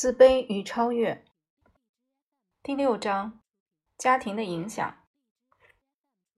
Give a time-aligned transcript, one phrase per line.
[0.00, 1.26] 自卑与超越。
[2.62, 3.42] 第六章：
[3.98, 4.96] 家庭的影响。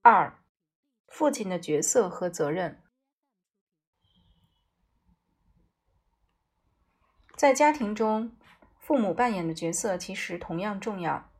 [0.00, 0.42] 二、
[1.06, 2.82] 父亲的角色和责任。
[7.36, 8.36] 在家庭中，
[8.80, 11.30] 父母扮演的角色其实同样重要。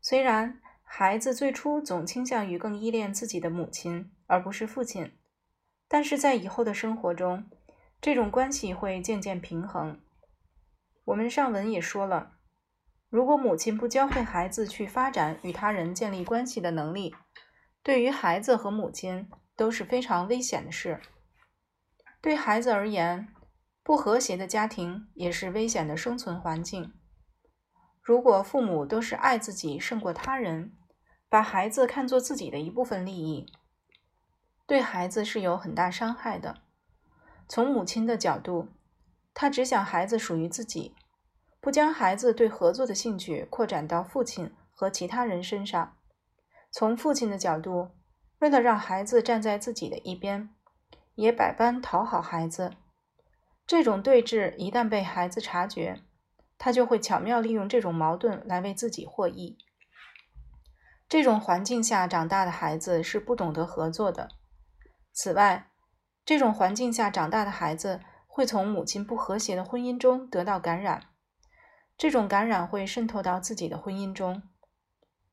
[0.00, 5.18] 虽然孩子最初总倾向于更依恋自己的母亲而不是父亲，
[5.86, 7.50] 但是在以后的生活中，
[8.00, 10.02] 这种关系会渐渐平衡。
[11.04, 12.32] 我们上文也说了，
[13.08, 17.14] 如果母亲不教会孩子去发展与他人建立关系的能力，
[17.82, 21.00] 对于孩子和母亲都是非常危险的事。
[22.20, 23.28] 对孩子而言，
[23.82, 26.94] 不和谐的家庭也是危险的生存环境。
[28.00, 30.72] 如果父母都是爱自己胜过他人，
[31.28, 33.52] 把孩子看作自己的一部分利益，
[34.66, 36.62] 对孩子是有很大伤害的。
[37.48, 38.68] 从母亲的角度，
[39.34, 40.94] 他只想孩子属于自己，
[41.60, 45.96] 不将孩子对合作的兴趣扩展到父亲和其他人身上。
[46.70, 47.90] 从父亲的角度，
[48.40, 50.50] 为了让孩子站在自己的一边，
[51.14, 52.72] 也百般讨好孩子。
[53.66, 56.02] 这种对峙一旦被孩子察觉，
[56.58, 59.56] 他就会巧妙利用这种矛盾来为自己获益。
[61.08, 64.28] 这种环境下长大的孩子是不懂得合作的。
[65.12, 65.70] 此外，
[66.24, 68.00] 这种环境下长大的孩子。
[68.34, 71.10] 会从母亲不和谐的婚姻中得到感染，
[71.98, 74.42] 这种感染会渗透到自己的婚姻中。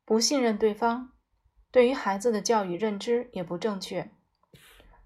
[0.03, 1.14] 不信任对方，
[1.72, 4.11] 对于孩子的教育认知也不正确，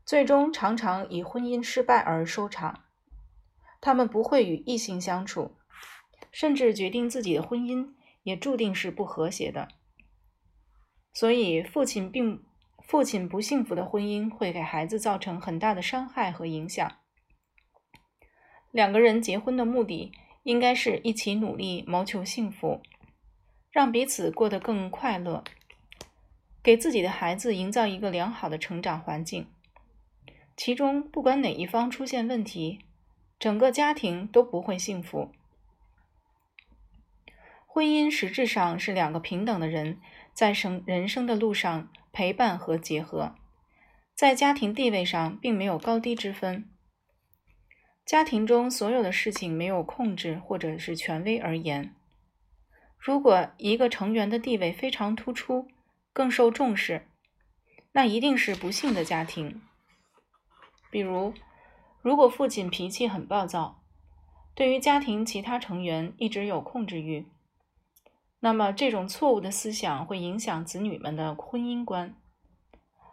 [0.03, 2.85] 最终常常以婚姻失败而收场。
[3.79, 5.51] 他们不会与异性相处，
[6.31, 9.67] 甚至决定自己的婚姻也注定是不和谐的。
[11.13, 12.43] 所以，父亲并
[12.81, 16.91] 父亲不幸福的婚姻会给孩子造成很大的伤害和影响。
[18.73, 22.81] 两个人结婚的目的应该是一起努力谋求幸福，
[23.69, 25.43] 让彼此过得更快乐，
[26.63, 29.45] 给自己的孩子营造一个良好的成长环境。
[30.57, 32.79] 其中不管哪一方出现问题，
[33.37, 35.31] 整个家庭都不会幸福。
[37.67, 39.99] 婚姻实质上是两个平等的人
[40.33, 43.35] 在生人生的路上陪伴和结合，
[44.15, 46.67] 在家庭地位上并没有高低之分。
[48.05, 51.95] 家庭中所有的事情没有控制或者是权威而言，
[52.99, 55.67] 如果一个成员的地位非常突出，
[56.11, 57.07] 更受重视，
[57.93, 59.61] 那一定是不幸的家庭。
[60.91, 61.33] 比如，
[62.01, 63.81] 如果父亲脾气很暴躁，
[64.53, 67.25] 对于家庭其他成员一直有控制欲，
[68.41, 72.15] 那么这种错误的思想会影响子女们的婚姻观。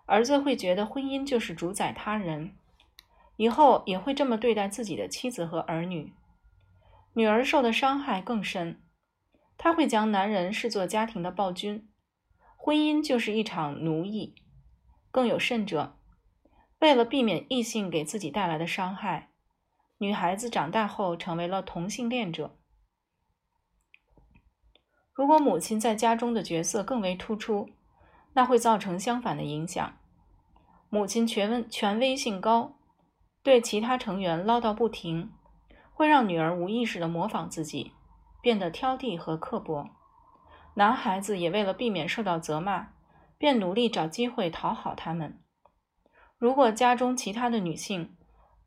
[0.06, 2.56] 儿子会觉得婚姻就是主宰他人。
[3.40, 6.12] 以后也会这么对待自己的妻子和儿女，
[7.14, 8.82] 女儿受的伤害更深。
[9.56, 11.88] 她会将男人视作家庭的暴君，
[12.58, 14.34] 婚姻就是一场奴役。
[15.10, 15.96] 更有甚者，
[16.80, 19.30] 为了避免异性给自己带来的伤害，
[19.96, 22.58] 女孩子长大后成为了同性恋者。
[25.14, 27.70] 如果母亲在家中的角色更为突出，
[28.34, 29.96] 那会造成相反的影响。
[30.90, 32.76] 母亲权威权威性高。
[33.50, 35.32] 对其他成员唠叨不停，
[35.92, 37.94] 会让女儿无意识地模仿自己，
[38.40, 39.90] 变得挑剔和刻薄。
[40.74, 42.90] 男孩子也为了避免受到责骂，
[43.38, 45.40] 便努力找机会讨好他们。
[46.38, 48.14] 如果家中其他的女性，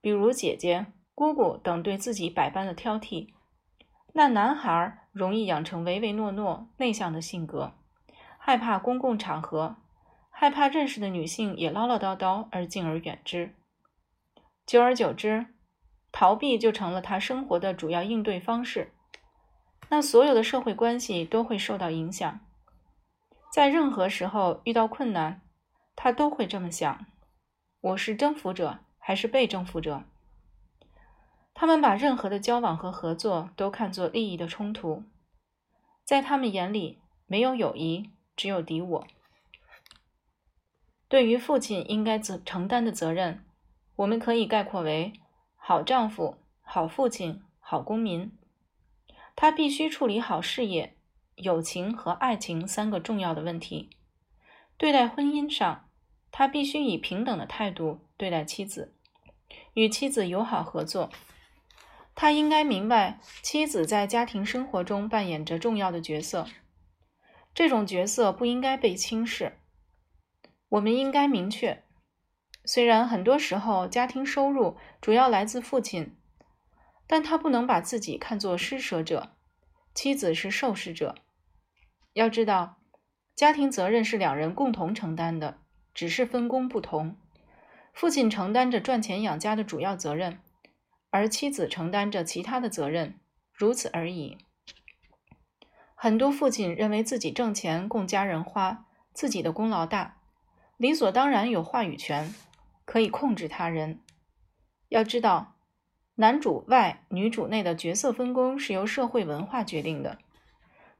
[0.01, 3.29] 比如姐姐、姑姑等对自己百般的挑剔，
[4.11, 7.71] 那男孩容易养成唯唯诺诺、内向的性格，
[8.37, 9.77] 害怕公共场合，
[10.29, 13.55] 害怕认识的女性也唠唠叨叨，而敬而远之。
[14.65, 15.47] 久而久之，
[16.11, 18.93] 逃避就成了他生活的主要应对方式。
[19.89, 22.39] 那所有的社会关系都会受到影响。
[23.51, 25.41] 在任何时候遇到困难，
[25.95, 27.05] 他都会这么想：
[27.81, 30.05] 我是征服者还是被征服者？
[31.53, 35.03] 他们把任何的交往和合作都看作利益的冲突，
[36.03, 39.07] 在他们眼里没有友谊，只有敌我。
[41.07, 43.45] 对于父亲应该责承担的责任。
[44.03, 45.13] 我们可以概括为：
[45.55, 48.31] 好丈夫、好父亲、好公民。
[49.33, 50.97] 他必须处理好事业、
[51.35, 53.89] 友情和爱情三个重要的问题。
[54.77, 55.87] 对待婚姻上，
[56.31, 58.93] 他必须以平等的态度对待妻子，
[59.73, 61.09] 与妻子友好合作。
[62.13, 66.45] 他应该明白，妻子在家庭生活中扮演着重要的角色，
[67.55, 69.59] 这种角色不应该被轻视。
[70.67, 71.83] 我们应该明确。
[72.65, 76.15] 虽然很多时候家庭收入主要来自父亲，
[77.07, 79.35] 但他不能把自己看作施舍者，
[79.93, 81.15] 妻子是受施者。
[82.13, 82.77] 要知道，
[83.35, 85.57] 家庭责任是两人共同承担的，
[85.93, 87.17] 只是分工不同。
[87.91, 90.39] 父亲承担着赚钱养家的主要责任，
[91.09, 93.19] 而妻子承担着其他的责任，
[93.51, 94.37] 如此而已。
[95.95, 100.17] 很多父亲认为自己挣钱供家人花，自己的功劳大，
[100.77, 102.33] 理所当然有话语权，
[102.85, 103.99] 可以控制他人。
[104.89, 105.55] 要知道，
[106.15, 110.19] 男主外女主内的角色分工是由社会文化决定的。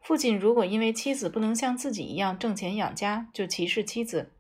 [0.02, 4.34] 父亲如果因为妻子不能像自己一样挣钱养家就歧视妻子，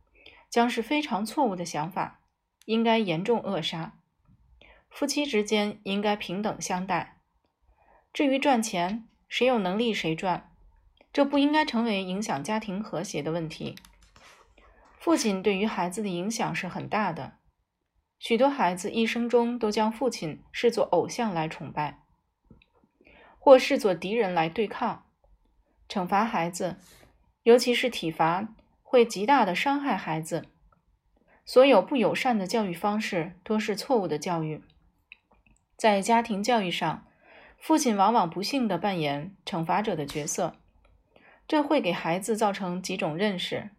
[0.49, 2.21] 将是非常错误的想法，
[2.65, 3.93] 应该严重扼杀。
[4.89, 7.21] 夫妻之间应该平等相待。
[8.11, 10.51] 至于赚钱，谁有能力谁赚，
[11.11, 13.75] 这不应该成为影响家庭和谐的问题。
[15.03, 17.33] 父亲对于孩子的影响是很大的，
[18.19, 21.99] 许多孩子一生中都将父亲视作偶像来崇拜，
[23.37, 25.03] 或视作敌人来对抗。
[25.89, 26.77] 惩罚孩子，
[27.41, 28.47] 尤其是体罚，
[28.81, 30.45] 会极大的伤害孩子。
[31.43, 34.63] 所有不友善的教育方式都是错误的教育。
[35.75, 37.05] 在家庭教育上，
[37.59, 40.55] 父亲往往不幸地扮演惩罚者的角色，
[41.45, 43.71] 这会给孩子造成几种认识：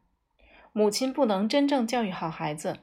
[0.76, 2.80] 母亲不能真正教育好孩子，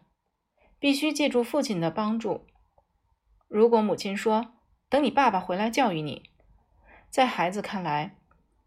[0.79, 2.47] 必须借助父亲的帮助。
[3.49, 4.53] 如果母亲说
[4.87, 6.29] “等你爸爸回来教育你”，
[7.11, 8.15] 在孩子看来，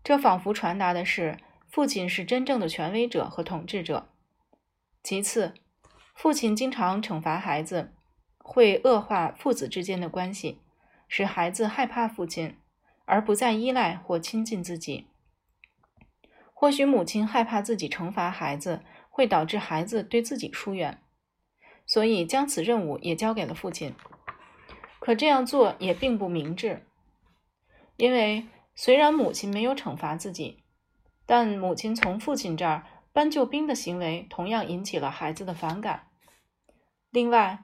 [0.03, 1.39] 这仿佛传达的是
[1.71, 4.11] 父亲是真正的权威者和统治者。
[5.03, 5.55] 其次，
[6.15, 7.95] 父亲经常惩罚孩子，
[8.37, 10.61] 会恶化父子之间的关系，
[11.09, 12.59] 使孩子害怕父亲，
[13.07, 15.07] 而不再依赖或亲近自己。
[16.57, 18.83] 或许母亲害怕自己惩罚孩子
[19.15, 21.01] 会导致孩子对自己疏远，
[21.87, 23.95] 所以将此任务也交给了父亲。
[24.99, 26.85] 可这样做也并不明智，
[27.97, 28.49] 因为。
[28.77, 30.65] 虽然母亲没有惩罚自己，
[31.27, 36.09] 但母亲从父亲这儿搬救兵的行为同样引起了孩子的反感。
[37.13, 37.63] 另外，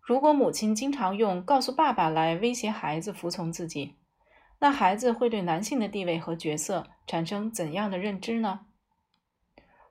[0.00, 3.94] 如果母亲经常用告诉爸爸来威胁孩子服从自己，
[4.58, 8.66] 那孩子会对男性的地位和角色产生怎样的认知呢？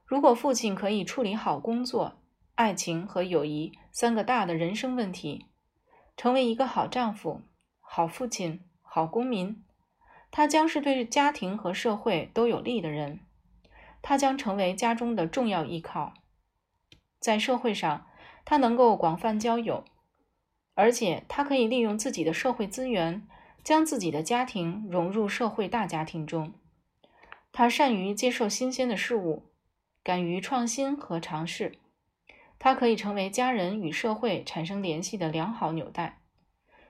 [0.07, 2.17] 如果父亲可以处理好工作、
[2.55, 5.47] 爱情和友谊三个大的人生问题，
[6.15, 7.41] 成为一个好丈夫、
[7.81, 9.61] 好父亲、好公民。
[10.31, 13.19] 他将是对家庭和社会都有利的人，
[14.01, 16.13] 他将成为家中的重要依靠。
[17.19, 18.07] 在社会上，
[18.45, 19.83] 他能够广泛交友，
[20.73, 23.27] 而且他可以利用自己的社会资源，
[23.61, 26.53] 将自己的家庭融入社会大家庭中。
[27.51, 29.49] 他善于接受新鲜的事物，
[30.07, 31.77] 敢于创新和尝试。
[32.57, 36.21] 它可以成为家人与社会产生联系的良好纽带，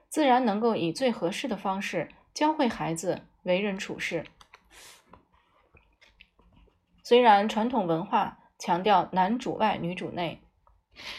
[0.08, 2.10] 自然能够以最合适的方式。
[2.32, 4.24] 教会孩子为人处事。
[7.02, 10.44] 虽然传统文化强调男主外女主内，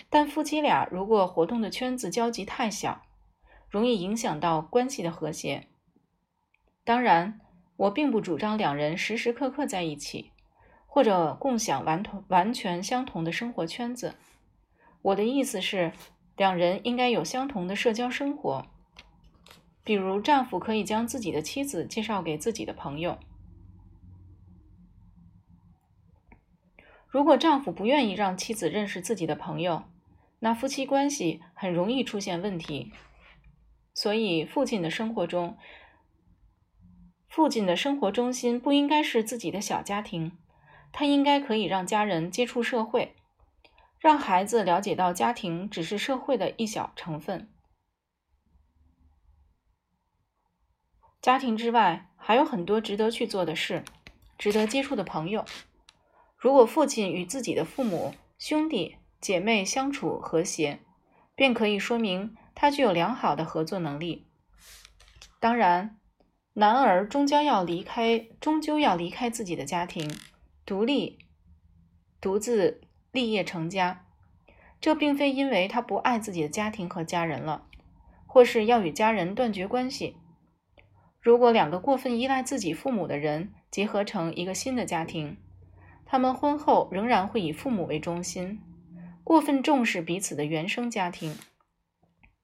[0.09, 3.03] 但夫妻俩如果活动的圈子交集太小，
[3.69, 5.67] 容易影响到关系的和谐。
[6.85, 7.41] 当然，
[7.75, 10.31] 我并不主张两人时时刻刻在一起，
[10.91, 14.17] 或者共享完同完全相同的生活圈子。
[15.03, 15.93] 我的意思是，
[16.37, 18.67] 两人应该有相同的社交生活。
[19.85, 23.19] 比如，丈夫可以将自己的妻子介绍给自己的朋友。
[27.07, 29.85] 如果丈夫不愿意让妻子认识自己的朋友，
[30.41, 32.93] 那夫妻关系很容易出现问题。
[33.95, 35.57] 所以，父亲的生活中，
[37.29, 40.33] 父亲的生活中心不应该是自己的小家庭，
[40.93, 43.15] 他应该可以让家人接触社会，
[43.99, 47.51] 让孩子了解到家庭只是社会的一小成分。
[51.21, 53.85] 家庭之外还有很多值得去做的事，
[54.39, 55.45] 值得接触的朋友。
[56.37, 60.79] 如果父亲与自己的父母、兄弟姐妹相处和谐，
[61.35, 64.27] 便可以说明他具有良好的合作能力。
[65.41, 65.99] 当然，
[66.55, 70.09] 男儿终将要离开，终究要离开自己的家庭，
[70.69, 71.21] 独立、
[72.21, 74.05] 独自立业成家。
[74.79, 77.65] 这并非因为他不爱自己的家庭和家人了，
[78.27, 80.19] 或是要与家人断绝关系。
[81.23, 85.39] 如果两个过分依赖自己父母的人结合成一个新的家庭，
[86.05, 88.61] 他们婚后仍然会以父母为中心，
[89.25, 91.35] 过分重视彼此的原生家庭。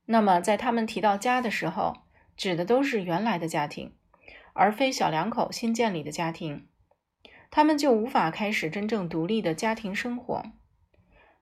[0.07, 1.93] 那么，在他们提到家的时候，
[2.39, 3.93] 指的都是原来的家庭，
[4.55, 6.67] 而非小两口新建立的家庭。
[7.55, 10.43] 他们就无法开始真正独立的家庭生活，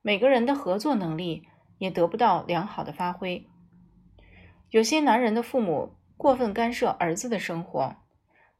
[0.02, 3.48] 每个人的合作能力也得不到良好的发挥。
[4.68, 5.96] 有些男人的父母。
[6.14, 7.96] 过分干涉儿子的生活，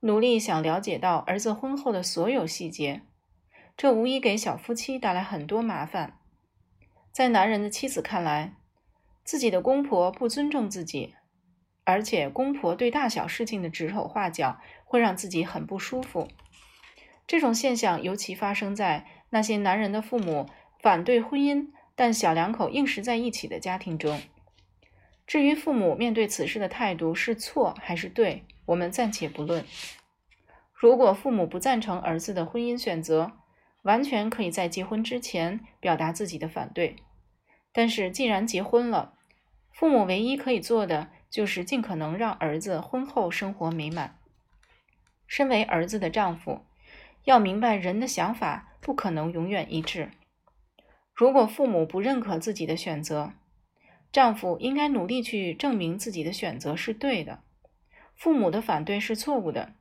[0.01, 3.03] 努力想了解到儿子婚后的所有细节，
[3.77, 6.19] 这无疑给小夫妻带来很多麻烦。
[7.13, 8.57] 在男人的妻子看来，
[9.23, 11.15] 自己的公婆不尊重自己，
[11.85, 16.27] 而且公婆对大小事情的指手画脚，会让自己很不舒服。
[17.33, 20.51] 这种现象尤其发生在那些男人的父母
[20.83, 24.21] 反对婚姻，但小两口硬是在一起的家庭中。
[25.27, 29.65] 至于父母面对此事的态度是错还是对，我们暂且不论。
[30.75, 33.33] 如果父母不赞成儿子的婚姻选择，
[33.81, 36.97] 完全可以在结婚之前表达自己的反对。
[37.73, 39.15] 但是既然结婚了，
[39.73, 44.19] 父母唯一可以做的就是尽可能让儿子婚后生活美满。
[45.27, 46.67] 身为儿子的丈夫，
[47.25, 50.11] 要明白人的想法不可能永远一致。
[51.15, 53.33] 如果父母不认可自己的选择，
[54.11, 57.41] 丈夫应该努力去证明自己的选择是对的，
[58.15, 59.75] 父母的反对是错误的。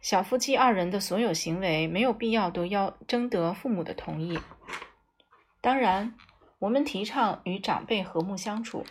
[0.00, 4.38] 小夫妻二人的所有行为没有必要都要征得父母的同意。
[5.60, 6.14] 当然，
[6.58, 8.84] 我们提倡与长辈和睦相处。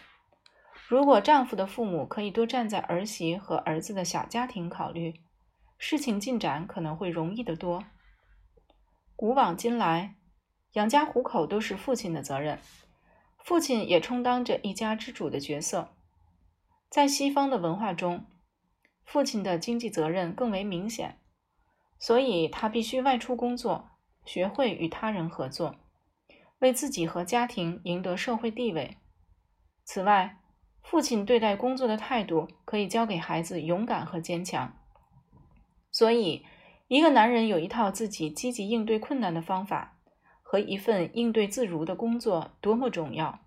[0.87, 5.13] 如果丈夫的父母可以多站在儿媳和儿子的小家庭考虑，
[5.79, 7.85] 事情进展可能会容易得多。
[9.15, 10.15] 古往今来，
[10.73, 12.59] 养家糊口都是父亲的责任。
[13.37, 15.95] 父亲也充当着一家之主的角色，
[16.89, 18.25] 在西方的文化中，
[19.05, 21.17] 父亲的经济责任更为明显，
[21.97, 23.89] 所以他必须外出工作，
[24.25, 25.77] 学会与他人合作，
[26.59, 28.97] 为自己和家庭赢得社会地位。
[29.85, 30.37] 此外，
[30.83, 34.78] 父亲对待工作的态度可以教给孩子勇敢和坚强。
[35.91, 36.45] 所以，
[36.87, 39.95] 一个男人有一套自己积极应对困难的方法。
[40.51, 43.39] 和一份应对自如的工作多么重要！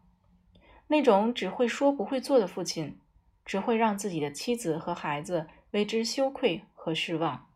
[0.87, 3.00] 那种只会说不会做的父亲，
[3.44, 7.49] 只会让自己的妻子和孩子为之羞愧和失望。